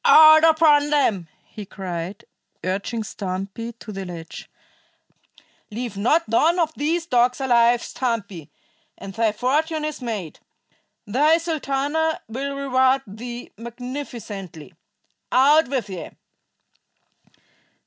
"Out 0.03 0.43
upon 0.43 0.89
them!" 0.89 1.27
he 1.45 1.63
cried, 1.63 2.25
urging 2.63 3.03
Stumpy 3.03 3.73
to 3.73 3.91
the 3.91 4.03
ledge. 4.03 4.49
"Leave 5.69 5.95
not 5.95 6.27
one 6.27 6.57
of 6.57 6.73
these 6.75 7.05
dogs 7.05 7.39
alive, 7.39 7.83
Stumpy, 7.83 8.49
and 8.97 9.13
thy 9.13 9.31
fortune 9.31 9.85
is 9.85 10.01
made. 10.01 10.39
Thy 11.05 11.37
Sultana 11.37 12.19
will 12.27 12.55
reward 12.57 13.03
thee 13.05 13.51
magnificently. 13.57 14.73
Out 15.31 15.67
with 15.67 15.87
ye!" 15.87 16.09